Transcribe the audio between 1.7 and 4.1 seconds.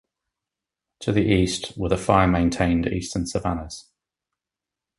were the fire-maintained eastern savannas.